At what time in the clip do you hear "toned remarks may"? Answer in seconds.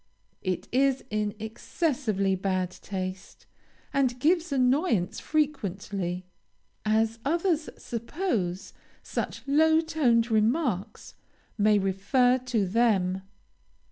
9.79-11.77